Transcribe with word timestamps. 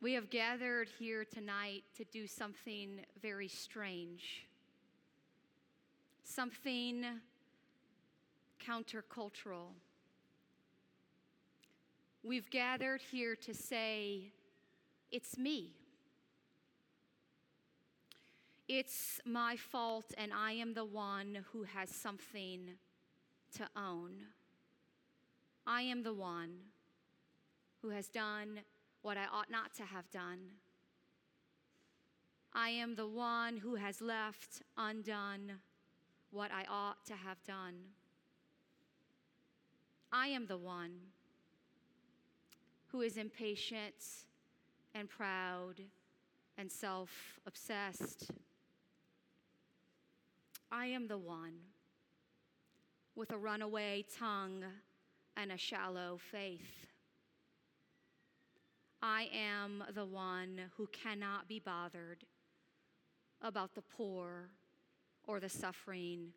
We 0.00 0.12
have 0.12 0.30
gathered 0.30 0.88
here 1.00 1.24
tonight 1.24 1.82
to 1.96 2.04
do 2.04 2.28
something 2.28 3.00
very 3.20 3.48
strange, 3.48 4.46
something 6.22 7.04
countercultural. 8.64 9.72
We've 12.22 12.48
gathered 12.48 13.00
here 13.10 13.34
to 13.34 13.52
say, 13.52 14.30
It's 15.10 15.36
me. 15.36 15.72
It's 18.68 19.20
my 19.24 19.56
fault, 19.56 20.14
and 20.16 20.32
I 20.32 20.52
am 20.52 20.74
the 20.74 20.84
one 20.84 21.44
who 21.52 21.64
has 21.64 21.90
something 21.90 22.70
to 23.56 23.68
own. 23.74 24.12
I 25.66 25.82
am 25.82 26.04
the 26.04 26.14
one 26.14 26.50
who 27.82 27.88
has 27.88 28.06
done 28.06 28.60
what 29.02 29.16
I 29.16 29.26
ought 29.32 29.50
not 29.50 29.74
to 29.74 29.84
have 29.84 30.10
done. 30.10 30.38
I 32.52 32.70
am 32.70 32.94
the 32.94 33.06
one 33.06 33.56
who 33.56 33.76
has 33.76 34.00
left 34.00 34.62
undone 34.76 35.52
what 36.30 36.50
I 36.50 36.64
ought 36.68 37.04
to 37.06 37.14
have 37.14 37.42
done. 37.44 37.74
I 40.12 40.28
am 40.28 40.46
the 40.46 40.58
one 40.58 40.92
who 42.88 43.02
is 43.02 43.16
impatient 43.16 44.26
and 44.94 45.08
proud 45.08 45.82
and 46.56 46.70
self 46.70 47.38
obsessed. 47.46 48.30
I 50.70 50.86
am 50.86 51.06
the 51.06 51.18
one 51.18 51.54
with 53.14 53.32
a 53.32 53.38
runaway 53.38 54.04
tongue 54.18 54.64
and 55.36 55.52
a 55.52 55.56
shallow 55.56 56.18
faith. 56.30 56.87
I 59.00 59.28
am 59.32 59.84
the 59.94 60.06
one 60.06 60.60
who 60.76 60.88
cannot 60.88 61.46
be 61.48 61.60
bothered 61.60 62.24
about 63.40 63.74
the 63.74 63.82
poor 63.82 64.50
or 65.26 65.38
the 65.38 65.48
suffering 65.48 66.32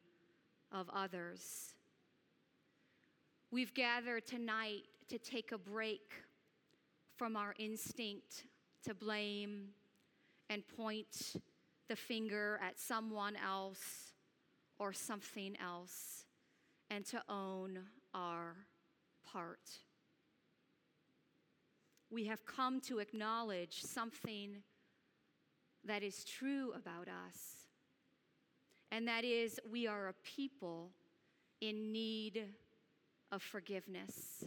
of 0.72 0.90
others. 0.94 1.74
We've 3.50 3.74
gathered 3.74 4.28
tonight 4.28 4.84
to 5.10 5.18
take 5.18 5.52
a 5.52 5.58
break 5.58 6.14
from 7.18 7.36
our 7.36 7.56
instinct 7.58 8.46
to 8.84 8.94
blame 8.94 9.70
and 10.50 10.64
point 10.68 11.36
the 11.90 11.96
finger 11.96 12.60
at 12.64 12.80
someone 12.80 13.36
else 13.36 14.14
or 14.78 14.94
something 14.94 15.58
else 15.60 16.26
and 16.90 17.06
to 17.08 17.22
own 17.28 17.80
our 18.14 18.56
part 19.26 19.60
we 22.12 22.26
have 22.26 22.46
come 22.46 22.82
to 22.82 23.00
acknowledge 23.00 23.82
something 23.82 24.58
that 25.86 26.04
is 26.04 26.24
true 26.24 26.74
about 26.76 27.08
us, 27.08 27.68
and 28.92 29.08
that 29.08 29.24
is 29.24 29.60
we 29.72 29.88
are 29.88 30.10
a 30.10 30.14
people 30.24 30.92
in 31.62 31.92
need 31.92 32.44
of 33.32 33.42
forgiveness. 33.42 34.44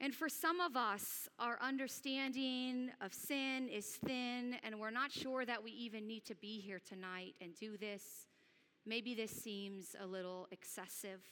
And 0.00 0.14
for 0.14 0.28
some 0.28 0.60
of 0.60 0.76
us, 0.76 1.28
our 1.38 1.58
understanding 1.62 2.90
of 3.00 3.14
sin 3.14 3.68
is 3.68 3.86
thin, 4.04 4.56
and 4.62 4.78
we're 4.78 4.90
not 4.90 5.10
sure 5.10 5.46
that 5.46 5.64
we 5.64 5.70
even 5.70 6.06
need 6.06 6.26
to 6.26 6.34
be 6.34 6.60
here 6.60 6.80
tonight 6.86 7.34
and 7.40 7.54
do 7.54 7.78
this. 7.78 8.26
Maybe 8.84 9.14
this 9.14 9.30
seems 9.30 9.96
a 9.98 10.06
little 10.06 10.46
excessive. 10.50 11.22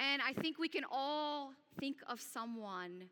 And 0.00 0.22
I 0.22 0.32
think 0.32 0.58
we 0.58 0.68
can 0.68 0.84
all 0.90 1.52
think 1.78 1.98
of 2.08 2.22
someone 2.22 3.04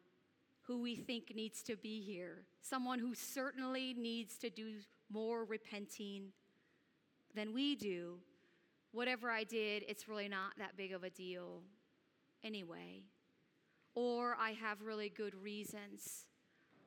who 0.62 0.80
we 0.80 0.96
think 0.96 1.34
needs 1.34 1.62
to 1.64 1.76
be 1.76 2.00
here, 2.00 2.44
someone 2.62 2.98
who 2.98 3.14
certainly 3.14 3.94
needs 3.94 4.38
to 4.38 4.48
do 4.48 4.72
more 5.10 5.44
repenting 5.44 6.28
than 7.34 7.52
we 7.52 7.76
do. 7.76 8.18
Whatever 8.92 9.30
I 9.30 9.44
did, 9.44 9.84
it's 9.86 10.08
really 10.08 10.28
not 10.28 10.52
that 10.56 10.78
big 10.78 10.92
of 10.92 11.04
a 11.04 11.10
deal 11.10 11.60
anyway. 12.42 13.02
Or 13.94 14.34
I 14.40 14.52
have 14.52 14.80
really 14.80 15.10
good 15.10 15.34
reasons 15.34 16.24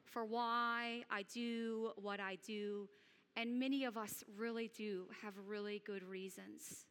for 0.03 0.25
why 0.25 1.03
I 1.11 1.23
do 1.31 1.91
what 1.95 2.19
I 2.19 2.39
do. 2.43 2.89
And 3.35 3.59
many 3.59 3.85
of 3.85 3.97
us 3.97 4.23
really 4.35 4.71
do 4.75 5.05
have 5.21 5.33
really 5.47 5.81
good 5.85 6.03
reasons 6.03 6.85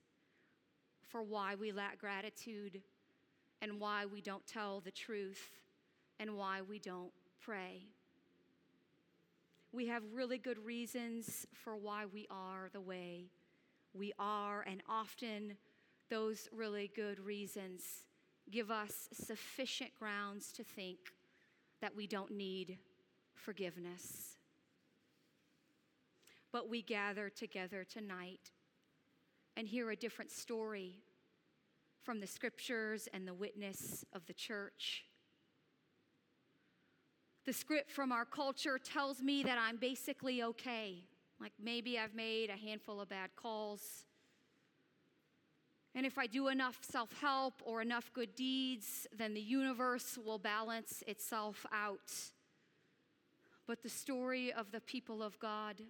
for 1.09 1.23
why 1.25 1.57
we 1.57 1.73
lack 1.73 1.99
gratitude 1.99 2.83
and 3.63 3.81
why 3.81 4.07
we 4.07 4.21
don't 4.21 4.47
tell 4.47 4.81
the 4.81 4.91
truth 4.91 5.51
and 6.19 6.37
why 6.37 6.63
we 6.63 6.79
don't 6.79 7.13
pray. 7.41 7.89
We 9.73 9.87
have 9.87 10.03
really 10.13 10.39
good 10.39 10.59
reasons 10.59 11.47
for 11.53 11.77
why 11.77 12.07
we 12.07 12.27
are 12.31 12.71
the 12.73 12.81
way 12.81 13.31
we 13.95 14.13
are, 14.19 14.63
and 14.63 14.83
often 14.89 15.57
those 16.09 16.49
really 16.53 16.91
good 16.95 17.21
reasons 17.21 17.83
give 18.51 18.71
us 18.71 19.09
sufficient 19.13 19.95
grounds 19.99 20.53
to 20.53 20.65
think 20.65 20.99
that 21.81 21.95
we 21.95 22.07
don't 22.07 22.33
need 22.33 22.79
forgiveness. 23.35 24.37
But 26.53 26.69
we 26.69 26.83
gather 26.83 27.31
together 27.31 27.85
tonight 27.85 28.51
and 29.57 29.69
hear 29.69 29.91
a 29.91 29.97
different 29.97 30.33
story 30.33 30.97
from 32.03 32.21
the 32.21 32.27
scriptures 32.27 33.09
and 33.13 33.27
the 33.27 33.35
witness 33.35 34.05
of 34.13 34.27
the 34.27 34.33
church. 34.33 35.05
The 37.47 37.53
script 37.53 37.91
from 37.91 38.13
our 38.13 38.25
culture 38.25 38.79
tells 38.79 39.23
me 39.23 39.43
that 39.43 39.59
I'm 39.59 39.77
basically 39.77 40.43
okay. 40.43 41.05
Like 41.41 41.53
maybe 41.63 41.99
I've 41.99 42.15
made 42.15 42.51
a 42.51 42.57
handful 42.57 43.01
of 43.01 43.09
bad 43.09 43.31
calls. 43.35 44.05
And 45.95 46.07
if 46.07 46.19
I 46.19 46.27
do 46.27 46.49
enough 46.49 46.79
self 46.83 47.13
help 47.21 47.55
or 47.65 47.83
enough 47.83 48.13
good 48.13 48.35
deeds, 48.37 49.07
then 49.17 49.35
the 49.35 49.41
universe 49.41 50.19
will 50.25 50.39
balance 50.39 51.03
itself 51.07 51.67
out. 51.73 52.13
But 53.67 53.83
the 53.83 53.89
story 53.89 54.53
of 54.53 54.71
the 54.71 54.81
people 54.81 55.23
of 55.23 55.39
God 55.39 55.81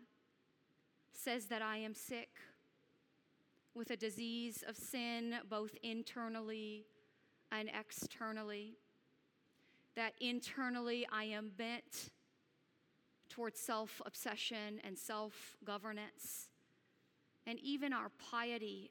says 1.12 1.46
that 1.46 1.62
I 1.62 1.78
am 1.78 1.94
sick 1.94 2.30
with 3.74 3.90
a 3.90 3.96
disease 3.96 4.64
of 4.66 4.76
sin, 4.76 5.34
both 5.48 5.74
internally 5.82 6.86
and 7.52 7.68
externally. 7.68 8.74
That 9.96 10.14
internally 10.20 11.06
I 11.12 11.24
am 11.24 11.50
bent 11.56 12.10
towards 13.28 13.60
self 13.60 14.00
obsession 14.04 14.80
and 14.84 14.98
self 14.98 15.56
governance. 15.64 16.48
And 17.46 17.58
even 17.60 17.92
our 17.92 18.10
piety, 18.30 18.90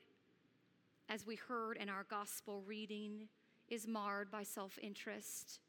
as 1.08 1.26
we 1.26 1.36
heard 1.36 1.78
in 1.78 1.90
our 1.90 2.06
gospel 2.10 2.64
reading, 2.66 3.28
is 3.68 3.88
marred 3.88 4.32
by 4.32 4.44
self 4.44 4.78
interest. 4.82 5.60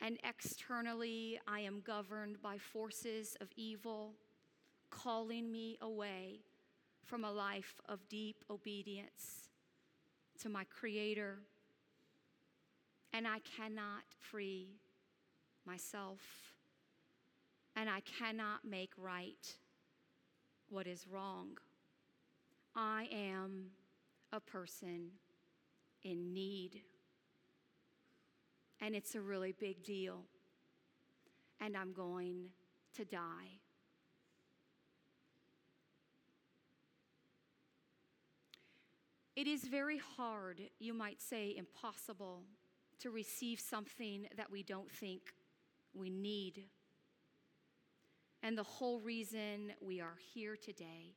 And 0.00 0.18
externally, 0.24 1.38
I 1.46 1.60
am 1.60 1.80
governed 1.80 2.42
by 2.42 2.58
forces 2.58 3.36
of 3.40 3.48
evil 3.56 4.14
calling 4.90 5.50
me 5.50 5.78
away 5.80 6.40
from 7.04 7.24
a 7.24 7.32
life 7.32 7.80
of 7.88 8.08
deep 8.08 8.44
obedience 8.50 9.48
to 10.40 10.48
my 10.48 10.64
Creator. 10.64 11.38
And 13.12 13.26
I 13.26 13.38
cannot 13.56 14.04
free 14.18 14.80
myself. 15.66 16.20
And 17.76 17.88
I 17.88 18.00
cannot 18.00 18.64
make 18.64 18.92
right 18.96 19.54
what 20.68 20.86
is 20.86 21.06
wrong. 21.06 21.58
I 22.74 23.08
am 23.12 23.66
a 24.32 24.40
person 24.40 25.10
in 26.02 26.32
need. 26.32 26.82
And 28.80 28.94
it's 28.94 29.14
a 29.14 29.20
really 29.20 29.52
big 29.52 29.82
deal. 29.84 30.22
And 31.60 31.76
I'm 31.76 31.92
going 31.92 32.48
to 32.96 33.04
die. 33.04 33.60
It 39.34 39.46
is 39.46 39.64
very 39.64 39.98
hard, 40.16 40.60
you 40.78 40.92
might 40.92 41.22
say 41.22 41.54
impossible, 41.56 42.42
to 42.98 43.10
receive 43.10 43.60
something 43.60 44.26
that 44.36 44.50
we 44.50 44.62
don't 44.62 44.90
think 44.90 45.32
we 45.94 46.10
need. 46.10 46.64
And 48.42 48.58
the 48.58 48.62
whole 48.62 49.00
reason 49.00 49.72
we 49.80 50.00
are 50.00 50.16
here 50.34 50.54
today 50.56 51.14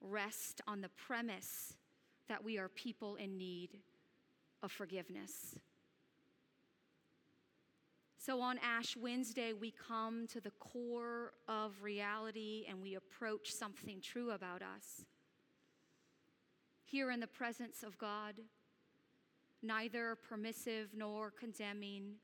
rests 0.00 0.62
on 0.66 0.80
the 0.80 0.88
premise 0.88 1.74
that 2.28 2.42
we 2.42 2.58
are 2.58 2.68
people 2.68 3.16
in 3.16 3.36
need 3.36 3.80
of 4.62 4.72
forgiveness. 4.72 5.58
So 8.16 8.40
on 8.40 8.58
Ash 8.64 8.96
Wednesday, 8.96 9.52
we 9.52 9.72
come 9.72 10.26
to 10.28 10.40
the 10.40 10.52
core 10.52 11.32
of 11.48 11.82
reality 11.82 12.64
and 12.68 12.80
we 12.80 12.94
approach 12.94 13.52
something 13.52 14.00
true 14.00 14.30
about 14.30 14.62
us 14.62 15.04
here 16.92 17.10
in 17.10 17.20
the 17.20 17.26
presence 17.26 17.82
of 17.82 17.96
God, 17.96 18.34
neither 19.62 20.14
permissive 20.28 20.90
nor 20.94 21.30
condemning, 21.30 22.16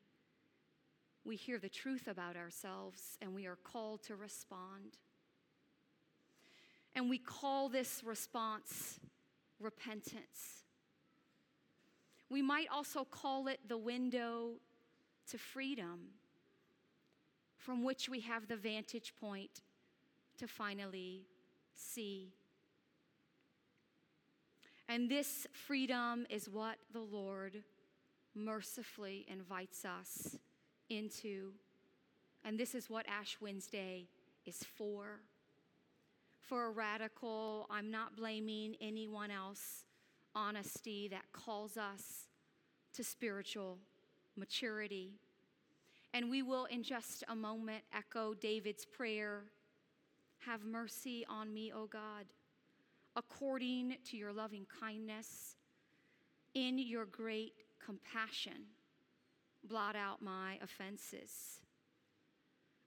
we 1.25 1.37
hear 1.37 1.59
the 1.59 1.71
truth 1.71 2.07
about 2.07 2.37
ourselves 2.37 3.17
and 3.23 3.35
we 3.35 3.47
are 3.47 3.57
called 3.57 4.03
to 4.05 4.15
respond. 4.15 4.99
And 6.95 7.09
we 7.09 7.17
call 7.17 7.71
this 7.71 8.03
response 8.05 9.01
repentance. 9.59 10.65
We 12.29 12.43
might 12.43 12.67
also 12.71 13.05
call 13.05 13.49
it 13.49 13.61
the 13.67 13.79
window 13.79 14.51
to 15.31 15.39
freedom, 15.39 16.09
from 17.57 17.83
which 17.85 18.07
we 18.11 18.21
have 18.21 18.49
the 18.49 18.57
vantage 18.57 19.15
point 19.19 19.63
to 20.37 20.47
finally 20.47 21.25
see. 21.75 22.35
And 24.89 25.11
this 25.11 25.47
freedom 25.53 26.27
is 26.31 26.49
what 26.49 26.79
the 26.93 27.01
Lord 27.01 27.63
mercifully 28.35 29.27
invites 29.29 29.85
us 29.85 30.39
into. 30.89 31.53
And 32.43 32.59
this 32.59 32.75
is 32.75 32.89
what 32.89 33.07
Ash 33.07 33.37
Wednesday 33.41 34.07
is 34.47 34.65
for. 34.77 35.21
For 36.41 36.67
a 36.67 36.71
radical, 36.71 37.67
I'm 37.69 37.91
not 37.91 38.17
blaming 38.17 38.77
anyone 38.81 39.31
else, 39.31 39.85
honesty 40.35 41.09
that 41.09 41.25
calls 41.33 41.77
us 41.77 42.29
to 42.95 43.05
spiritual 43.05 43.77
maturity. 44.37 45.11
And 46.15 46.31
we 46.31 46.43
will, 46.43 46.65
in 46.65 46.83
just 46.83 47.23
a 47.29 47.37
moment, 47.37 47.85
echo 47.95 48.33
David's 48.33 48.87
prayer 48.87 49.43
Have 50.47 50.65
mercy 50.65 51.27
on 51.29 51.53
me, 51.53 51.73
O 51.75 51.87
God, 51.87 52.25
according 53.19 53.97
to 54.05 54.17
your 54.17 54.33
loving 54.33 54.65
kindness, 54.81 55.57
in 56.55 56.79
your 56.79 57.05
great 57.05 57.55
compassion, 57.85 58.67
blot 59.65 59.97
out 59.97 60.23
my 60.23 60.57
offenses. 60.63 61.61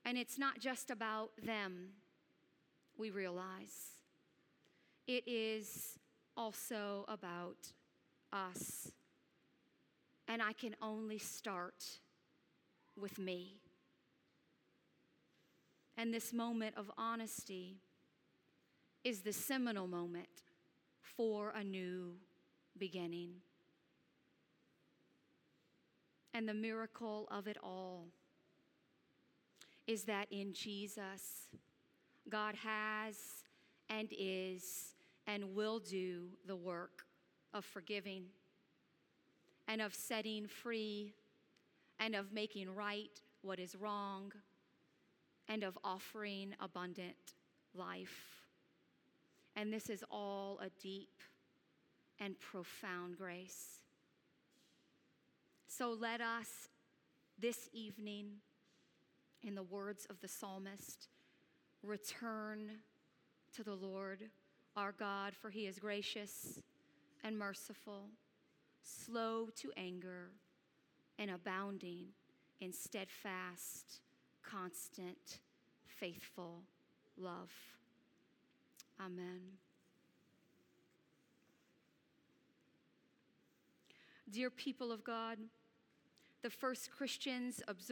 And 0.05 0.17
it's 0.17 0.39
not 0.39 0.59
just 0.59 0.89
about 0.89 1.31
them, 1.43 1.89
we 2.97 3.09
realize. 3.09 3.97
It 5.05 5.27
is 5.27 5.99
also 6.37 7.03
about 7.09 7.73
us. 8.31 8.89
And 10.29 10.41
I 10.41 10.53
can 10.53 10.77
only 10.81 11.17
start 11.17 11.83
with 12.97 13.19
me. 13.19 13.57
And 15.97 16.13
this 16.13 16.31
moment 16.31 16.77
of 16.77 16.89
honesty 16.97 17.81
is 19.03 19.21
the 19.21 19.33
seminal 19.33 19.87
moment 19.87 20.27
for 21.01 21.51
a 21.51 21.63
new 21.63 22.13
beginning. 22.77 23.31
And 26.33 26.47
the 26.47 26.53
miracle 26.53 27.27
of 27.31 27.47
it 27.47 27.57
all 27.61 28.07
is 29.87 30.03
that 30.03 30.27
in 30.31 30.53
Jesus, 30.53 31.47
God 32.29 32.55
has 32.55 33.15
and 33.89 34.07
is 34.17 34.93
and 35.27 35.53
will 35.53 35.79
do 35.79 36.27
the 36.47 36.55
work 36.55 37.03
of 37.53 37.65
forgiving 37.65 38.25
and 39.67 39.81
of 39.81 39.93
setting 39.93 40.47
free 40.47 41.13
and 41.99 42.15
of 42.15 42.31
making 42.31 42.73
right 42.73 43.19
what 43.41 43.59
is 43.59 43.75
wrong 43.75 44.31
and 45.47 45.63
of 45.63 45.77
offering 45.83 46.53
abundant 46.59 47.15
life. 47.75 48.40
And 49.55 49.71
this 49.71 49.89
is 49.89 50.03
all 50.09 50.59
a 50.61 50.69
deep 50.81 51.21
and 52.19 52.39
profound 52.39 53.17
grace. 53.17 53.79
So 55.67 55.95
let 55.99 56.21
us 56.21 56.69
this 57.39 57.69
evening, 57.73 58.27
in 59.41 59.55
the 59.55 59.63
words 59.63 60.05
of 60.09 60.19
the 60.21 60.27
psalmist, 60.27 61.07
return 61.81 62.71
to 63.55 63.63
the 63.63 63.73
Lord 63.73 64.29
our 64.75 64.93
God, 64.93 65.33
for 65.33 65.49
he 65.49 65.65
is 65.65 65.79
gracious 65.79 66.59
and 67.23 67.37
merciful, 67.37 68.09
slow 68.83 69.47
to 69.57 69.71
anger, 69.75 70.29
and 71.19 71.31
abounding 71.31 72.07
in 72.59 72.71
steadfast, 72.71 74.01
constant, 74.43 75.39
faithful 75.87 76.61
love. 77.17 77.51
Amen. 79.03 79.39
Dear 84.29 84.49
people 84.49 84.91
of 84.91 85.03
God, 85.03 85.39
the 86.43 86.49
first 86.49 86.91
Christians 86.91 87.61
observed. 87.67 87.89